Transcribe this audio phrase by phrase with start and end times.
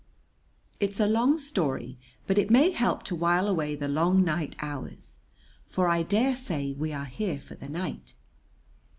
[0.79, 4.55] "It is a long story, but it may help to while away the long night
[4.57, 5.19] hours;
[5.67, 8.15] for I dare say we are here for the night.